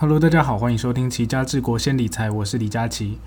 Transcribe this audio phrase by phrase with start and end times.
[0.00, 3.18] Hello，大家好，欢迎收听齐家治国先理财，我是李佳琦。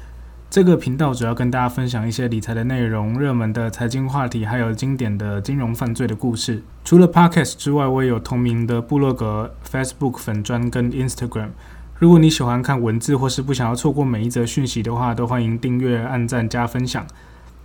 [0.50, 6.63] 这个频道主要跟大家分享一些理财的内容、热门的财经话题，还有经典的金融犯罪的故事。
[6.85, 11.49] 除了 Podcast 之外，我也有同名的部落格、Facebook 粉专跟 Instagram。
[11.99, 17.05] 如果你喜欢看文字，或是不想要错过每一则讯息的话，都欢迎订阅、按赞、加分享。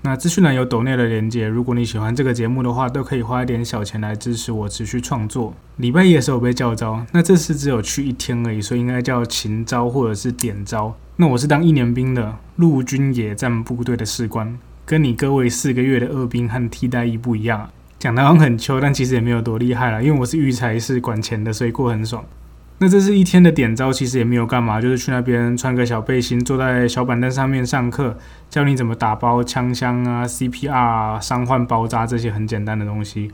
[0.06, 5.52] 那资讯栏有抖内的连接，如果你喜欢这个节目的话，都可以花一点小钱来支持我持续创作。
[5.78, 10.96] 礼拜一的时候被叫招，那这次只有去一天而已，所以应该叫勤招或者是点招。
[11.16, 17.68] 那我是当一年兵的陆军野战部队的士官，跟你各位四个月的二兵和替代役不一样。
[17.98, 22.24] 讲的好像很秋，但其实也没有多厉害了，因为我是育才是管钱的，所以过很爽。
[22.78, 28.18] 那这是一天的点招，其实也没有干嘛，就是去那边穿个小背心，坐在小板凳上面上课，
[28.50, 33.30] 教你怎么打包枪箱啊、CPR 啊、伤患包扎这些很简单的东西，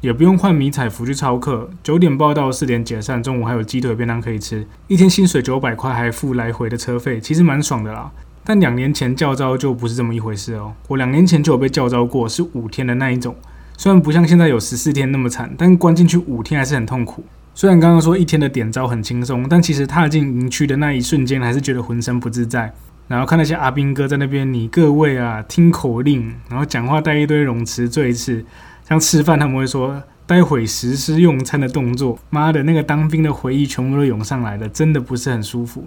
[0.00, 1.70] 也不用换迷彩服去操课。
[1.84, 8.10] 九点报到，四点解散，中午还有鸡腿便当可以吃，一天薪水九百块，还付来回的车费，其实蛮爽的啦。
[8.42, 13.36] 但两年前叫招就不是这么一回事哦，我两年前就有被叫招过，是五天的那一种，
[13.76, 17.24] 虽然不像现在有十四天那么惨，但关进去五天还是很痛苦。
[17.60, 22.72] 虽然刚刚说一天的点招很轻松，但其实踏进营区的那一瞬间，还是觉得浑身不自在。
[23.06, 28.42] 然后看那些阿兵哥在那边，你各位啊，听口令，然后讲话带一堆冗词赘字，
[28.88, 32.18] 像吃饭他们会说待会实施用餐的动作。
[32.30, 35.84] 妈的，那个当兵的回忆全部都涌上来了，真的不是很舒服。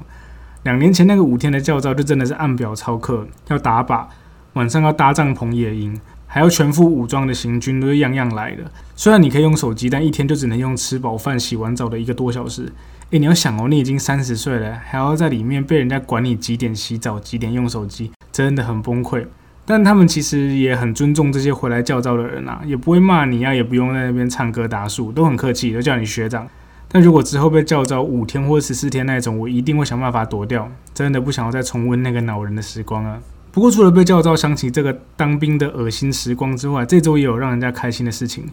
[0.61, 4.05] 两年前那个五天的教招，就真的是按表操课，要打靶，
[4.53, 5.99] 晚上要搭帐篷野营。
[6.33, 8.63] 还要全副武装的行军，都是样样来的。
[8.95, 12.73] 虽然你可以用手机，但一天就只能用吃饱饭、洗完澡的一个多小时。
[13.11, 19.23] 诶，你要想哦，你已经三十岁了，还要在里面被人家管你几点洗澡、几点用手机，真的很崩溃。
[19.63, 26.47] 但他们其实也很尊重这些回来教招的人啊，也不会骂你啊，也不用在那边唱歌打树，都很客气，都叫你学长。
[26.87, 33.19] 但如果之后被教招五天或十四天那种，我一定会想办法躲掉，真的不想要再重温那个恼人的时光啊。
[33.53, 38.45] 不过，除了被叫招想起这个当兵的恶心时光之外，这周也有让人家开心的事情，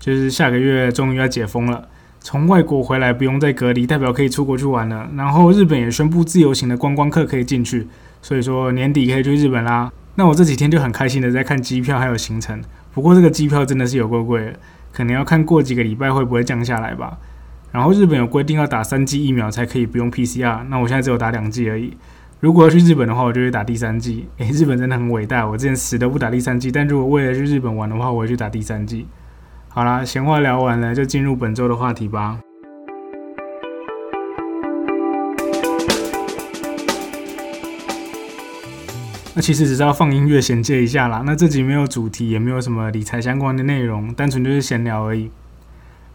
[0.00, 1.86] 就是下个月终于要解封了，
[2.20, 5.10] 从外国回来不用再隔离，代表可以出国去玩了。
[5.14, 7.86] 然后日本也宣布自由行的观光客可以进去，
[8.22, 9.92] 所以说年底可以去日本啦。
[10.14, 12.58] 那我这几天就很开心的在看机票还有行程，
[12.94, 14.54] 不过这个机票真的是有够贵，
[14.90, 17.18] 可能要看过几个礼拜会不会降下来吧。
[17.72, 21.94] 然后日本有规定要打三剂疫苗才可以不用 PCR，那我现在只有打两剂而已。
[22.38, 24.26] 如果要去日本的话，我就会打第三季。
[24.36, 26.70] 诶，日本真的很伟大，我之前死都不打第三季。
[26.70, 29.06] 但如果为了去日本玩的话，我会去打第三季。
[29.68, 32.38] 好啦，闲话聊完了，就进入本周的话题吧。
[39.34, 41.22] 那其实只是要放音乐衔接一下啦。
[41.24, 45.30] 那这集没有主题，也没有什么理财相关的内容，单纯就是闲聊而已。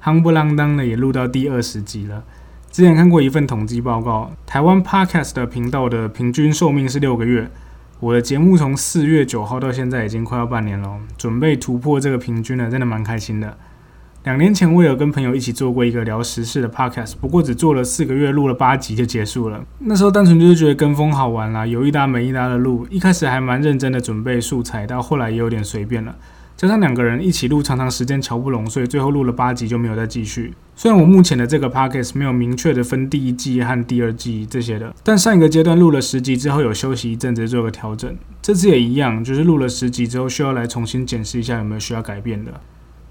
[0.04, 2.24] 夯不啷当的也录到第二十集了。
[2.72, 7.52] 之前看过一份统计报告，台湾 Podcast 的频道的平均寿命是六个月。
[8.00, 13.58] 我的节目从四月九号到现在已经快要半年了，准备突破这个平均了，真的蛮开心的。
[14.24, 19.62] 两年前我有跟朋友一起做过一个聊时事的 Podcast，不过只做了四个月，录了八集就结束了。
[19.80, 22.88] 那时候单纯就是觉得跟风好玩啦，有一搭没一搭的录。
[22.90, 26.16] 一开始还蛮认真的准备素材，到后来也有点随便了。
[26.56, 30.54] 加上两个人一起录，常常时间瞧不拢，所以最后录了八集就没有再继续。
[30.82, 38.12] 虽然我目前的这个 podcast 没有明确的分第一季和第二季这些的，但上一个阶段录了十集之后有休息一阵子做个调整，
[38.42, 42.52] 这次也一样，就是录了十集之后需要来重新检视一下有没有需要改变的。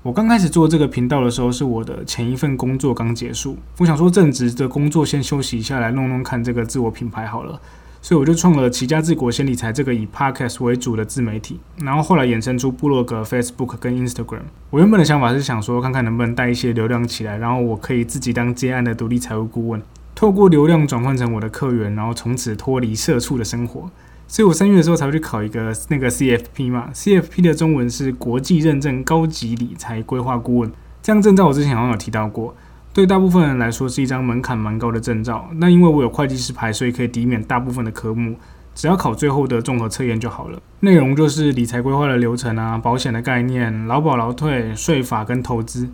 [0.03, 7.61] 我刚开始做这个频道的时候，是我的前一份工作刚结束，我想说正职的工作先休息一下，来弄弄看这个自我品牌好了。
[8.03, 14.43] 所以我就创了齐家治国先理财这个以 podcast 为主的自媒体，然后后来衍生出部落格、Facebook 跟 Instagram。
[14.71, 19.83] 我原本的想法是想说，看看能不能带一些流量起来，然后我可以自己当接案的独立财务顾问，
[20.15, 23.91] 透过流量转换成我的客源，然后从此脱离社畜的生活。
[24.27, 30.73] 所以我三月的时候才会去考一个那个 CFP 嘛，CFP 的中文是国际认证高级理财规划顾问，
[31.03, 32.55] 这样证照我之前好像有提到过。
[32.93, 38.35] 对大部分人来说是一张门槛蛮高的证照，那因为我有会计师牌，所以可以抵免大部分的科目，
[38.75, 40.61] 只要考最后的综合测验就好了。
[40.81, 45.89] 内容就是理财规划的流程啊，保险的概念、劳保劳退、税法跟投资。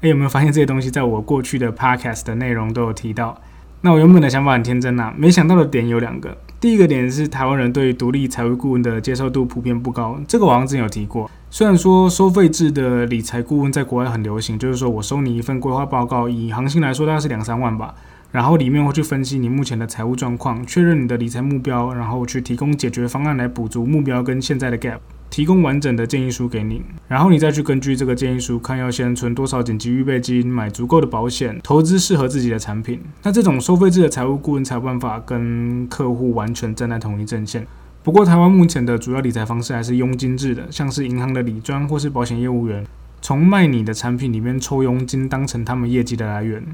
[0.00, 3.40] 诶，有没有发现这些东西在我过去的 podcast 的内容都有提到？
[3.82, 6.36] 那我原本的想法很天真呐，没想到的点有两个。
[6.60, 11.30] 第一个点是台湾人对独立财务顾问的接受度普遍不高，这个我好像之前有提过。
[11.48, 17.94] 虽然说收费制的理财顾问在国外很流行，就是说我收你一份规划报告，以行情来说大概是两三万吧，
[18.30, 24.98] 然后里面会去分析你目前的财务状况，确认你的理财目标，然后去提供解决方案来补足目标跟现在的 gap。
[25.30, 33.00] 提供完整的建议书给你，然后你再去根据这个建议书看要先存多少紧急预备金，买足够的保险，投资适合自己的产品。
[33.22, 37.64] 那这种收费制的财务顾问才有办法跟客户完全站在同一阵线。
[38.02, 42.84] 不过，台湾目前的主要理财方式还是佣金制的，像是银行的理专或是保险业务员，
[43.22, 46.64] 从卖你的产品里面抽佣金，当成他们业绩的来源。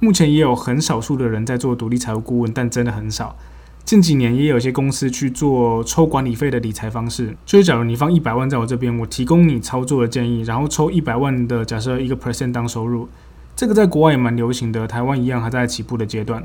[0.00, 3.36] 目前也有很少数的人在做独立财务顾问，但真的很少。
[3.84, 13.08] 近几年也有些公司去做抽管理费的理财方式，就是假如你放一百万在我这边，我提供你操作的建议，然后抽一百万的假设一个 percent 当收入。
[13.54, 16.42] 这个在国外也蛮流行的，台湾一样还在起步的阶段。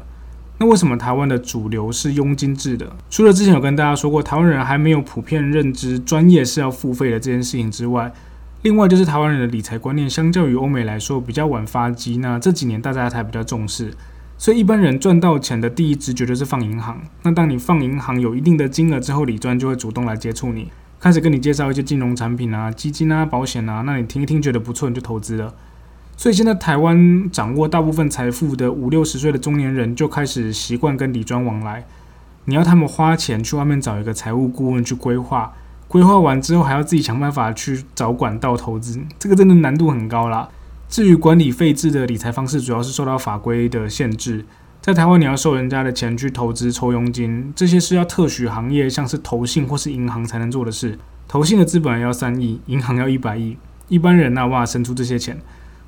[0.60, 2.92] 那为什么台湾的主流是佣金制的？
[3.10, 8.12] 除了之前有跟大家说过，台湾人还没有普遍认知专业是要付费的这件事情之外。
[8.64, 12.18] 另外就是台湾人的理财观念，相较于欧美来说比较晚发迹。
[12.18, 13.94] 那这几年大家才比较重视，
[14.38, 17.02] 所以一般人赚到钱的第一直觉就是放银行。
[17.24, 23.82] 那当你放银行有一定的金额之后，理专就会主动来接触你，开始跟你介绍一些金融产品啊、基金啊、保险啊。
[23.82, 25.54] 那你听一听觉得不错，你就投资了。
[26.16, 31.86] 所以现在台湾掌握大部分财富的五六十岁的中年人就开始习惯跟理专往来。
[32.46, 35.54] 你要他们花钱去外面找一个财务顾问去规划。
[35.88, 40.50] 规划完之后，还要自己想办法去找管道投资，这个真的难度很高啦。
[40.90, 44.46] 至于管理费制的理财方式，主要是受到法规的限制。
[44.82, 50.98] 在台湾，你要收人家的钱去投资、抽佣金，这些是要特许行业，像是投信或是银行才能做的事。
[51.28, 53.58] 投信的资本要三亿，银行要一百亿，
[53.90, 55.38] 一般人那哇生出这些钱。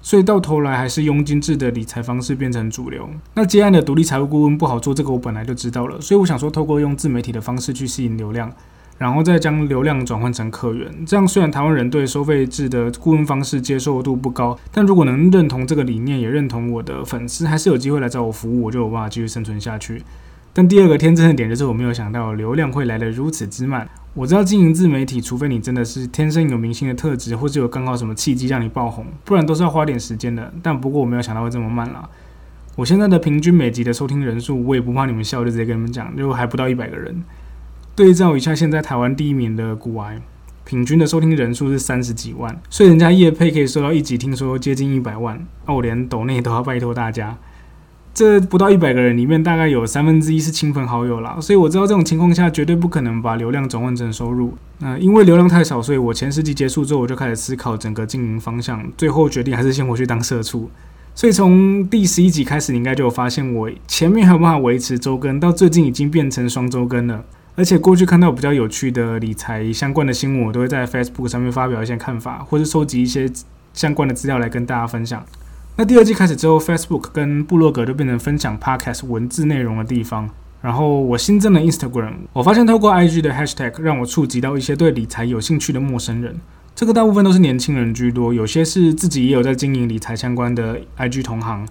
[0.01, 3.09] 所以到头来，还是佣金制的理财方式变成主流。
[3.35, 6.01] 那接案的独立财务顾问不好做，这个我本来就知道了。
[6.01, 8.51] 所以我想说，透过用自媒体的方式去吸引流量。
[8.99, 20.03] 然后再将流量转换成客源，这样虽然台湾人对收费制的顾问方式接受度不高，但如果能认同这个理念，也认同我的粉丝，还是有机会来找我服务，我就有办法继续生存下去。
[20.51, 23.87] 但第二个天真的点就是，我没有想到流量会来得如此之慢。
[24.15, 30.51] 我知道经营自媒体，除非你真的是天生有明星的特质，或者有刚好什么契机让你爆红，不然都是要花点时间的。
[30.61, 32.09] 但不过我没有想到会这么慢啦。
[32.75, 37.23] 我现在的平均每集的收听人数，我也不怕你们笑，就直接跟你们讲，就还不到一百个人。
[37.99, 40.21] 对照一下，现在台湾第一名的古癌，
[40.63, 47.37] 平均的收听人数是三十几万，所以人家叶配可以收到一集，听说接近一百万，那我连抖内都要拜托大家。
[48.13, 54.53] 这不到一百个人里面，大概有三分之一是亲朋好友啦，所以我知道这种情况下绝对不可能把流量转换成收入。
[54.77, 60.71] 那因为流量太少，所以我前十集结束之后，我就开始思考整个经营方向，最后决定还是先回去当社畜。
[61.13, 67.25] 所以从第十一集开始，你应该就有发现，我前面还有办法维持周更，到最近已经变成双周更了。
[67.59, 73.29] 而且过去看到比较有趣的理财相关的新闻，我都会在 Facebook 上面发表一些看法，或者收集一些
[73.73, 75.21] 相关的资料来跟大家分享。
[75.75, 80.29] 那第二季开始之后，Facebook 跟部落格就变成分享 Podcast 文字内容的地方。
[80.61, 86.39] 然后我新增了 Instagram，我发现透过 IG 的 Hashtag 让我触及到一些对理财有兴趣的陌生人。
[86.73, 91.67] 这个大部分都是年轻人居多，有些是自己也有在经营理财相关的 IG 同行，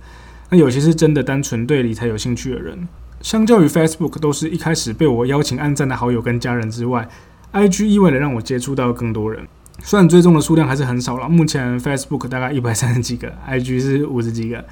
[0.50, 2.87] 那有些是真的单纯对理财有兴趣的人。
[3.20, 7.09] 相较于 Facebook，都是一开始被我邀请按赞的好友跟家人之外
[7.53, 9.47] ，IG 意味着让我接触到更多人。
[9.82, 14.65] 虽然追踪的数量还是很少了，目前 Facebook 大概一百三十几个，IG 是五十几个，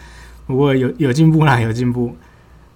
[0.46, 2.16] 不过有有进步啦， 有进步。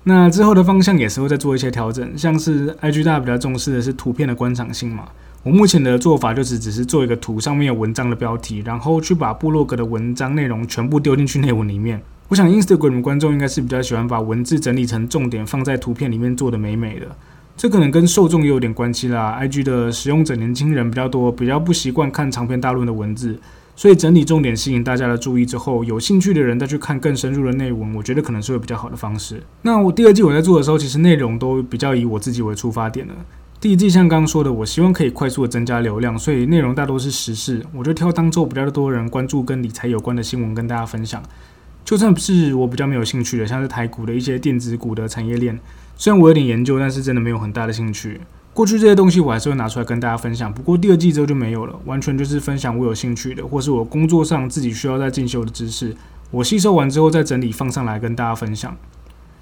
[0.05, 5.09] 那之后的方向也是会再做一些调整，像是 IG 大家比较重视的是图片的观赏性嘛，
[5.43, 12.01] 我目前的做法就是只是做一个图上面有文章的标题，然后去把部落格的文章内容全部丢进去内文里面。
[12.31, 17.09] 我想 Instagram 观众应该是比较喜欢把文字整理成重点放在图片里面做的美美的，
[17.57, 19.37] 这可能跟受众也有点关系啦。
[19.43, 23.37] IG 的使用者年轻人比较多，比较不习惯看长篇大论的文字，
[23.75, 29.43] 所以整理重点吸引大家的注意之后，有兴趣的人再去看更深入的内文，我觉得可能是会比较好的方式。
[29.63, 33.13] 那我第二季我在做的时候，其实内容都比较以我自己为出发点的。
[33.61, 41.21] 第一季像刚刚说的，我希望可以快速的增加流量，所以内容大多是时事，我就挑当周比较多人关注跟理财有关的新闻跟大家分享。
[41.85, 45.59] 就算是我比较没有兴趣的，像是台股的一些电子股的产业链，
[45.97, 48.21] 虽然我有点研究，但是真的没有很大的兴趣。
[48.53, 55.97] 过去这些东西我还是会拿出来跟大家分享，不过第二季之后就没有了，完全就是分享我有兴趣的，或是我工作上自己需要在进修的知识，
[56.31, 58.77] 我吸收完之后再整理放上来跟大家分享。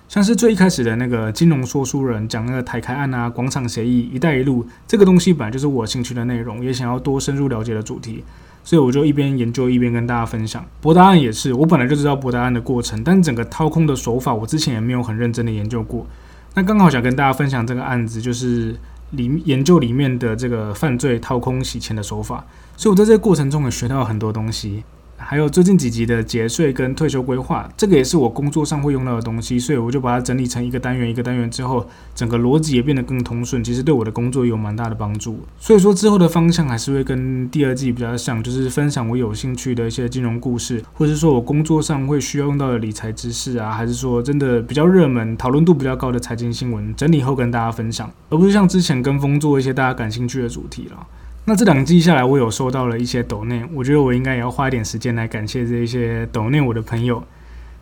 [0.08, 8.24] 像是最一开始的那个金融说书人讲那个台开案啊、广场协议、一带一路这个东西，本来就是我兴趣的内容，也想要多深入了解的主题。
[8.68, 10.62] 所以我就一边研究一边跟大家分享。
[10.82, 16.06] 博达案也是，我本来就知道博达案的过程，但整个掏空的手法，我之前也没有很认真的研究过。
[16.52, 18.76] 那刚好想跟大家分享这个案子，就是
[19.12, 22.44] 里研究里面的这个犯罪掏空洗钱的手法。
[22.76, 24.84] 所以我在这个过程中也学到很多东西。
[25.20, 35.40] 还有最近几集的节税跟退休规划，这个也是我工作上会用到的东西，所以我就把它整理成一个单元一个单元之后，整个逻辑也变得更通顺，其实对我的工作有蛮大的帮助。
[35.58, 51.06] 所以说之后的方向还是会跟第二季比较像，就是分享我有兴趣的一些金融故事，或者是说我工作上会需要用到的理财知识啊，还是说真的比较热门、讨论度比较高的财经新闻，整理后跟大家分享，而不是像之前跟风做一些大家感兴趣的主题了。
[51.48, 57.24] 那这两季下来，我有收到了一些抖内，我觉得我应该也要花一点时间来感谢这一些抖内我的朋友。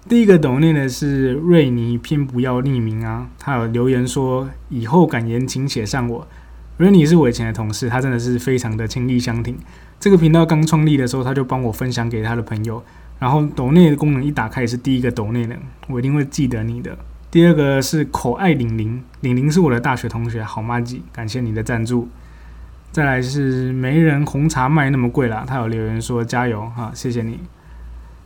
[0.09, 6.29] 第一个抖内呢是瑞尼，偏不要匿名啊，他有留言说以后感言请写上我。
[6.77, 9.59] 瑞尼是我以前的同事，他真的是非常的倾力相挺。
[9.99, 12.81] 这个频道刚创立的时候，他就帮我分享给他的朋友，
[13.19, 15.57] 然后抖内的功能一打开也是第一个抖内的，
[15.89, 16.97] 我一定会记得你的。
[17.33, 22.09] 第二个是口爱玲玲，玲玲是我的大学同学，好妈吉，感谢你的赞助。
[22.93, 27.41] 再来是没人红茶卖那么贵啦，他有留言说加油哈，谢谢你。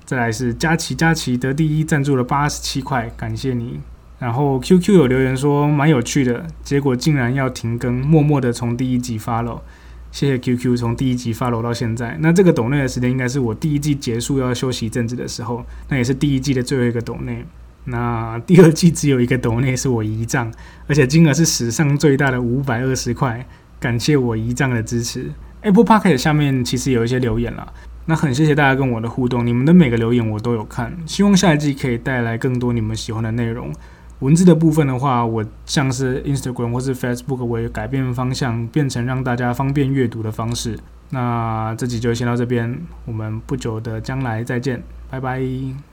[0.05, 3.81] 再来是佳琪佳琪得第一赞助了八十七块，感谢你。
[4.19, 9.63] 然后 QQ 有留言说蛮有趣的，结果竟然要停更，默默的从第一集发了，
[10.13, 12.17] 谢谢 QQ 从第一集发了到现在。
[12.21, 17.45] 那这个抖内的时间应该是我第一季结束要休息一阵子的时候，那也是第一季的最后一个抖内。
[17.85, 20.53] 那第二季只有一个抖内是我遗账，
[20.87, 23.47] 而且金额是史上最大的五百二十块。
[23.81, 25.33] 感谢我姨丈的支持。
[25.63, 27.73] Apple Podcast 下面其实有一些留言了，
[28.07, 30.97] 那很谢谢大家跟我的互动，你们的每个留言我都有看。
[31.07, 33.73] 希望下一季可以带来更多你们喜欢的内容。
[34.21, 40.79] 文字的部分的话，我像是 Instagram 或是 Facebook，我也改变方向，变成让大家方便阅读的方式。
[41.09, 45.90] 那这集就先到这边，我们不久的将来再见，拜拜。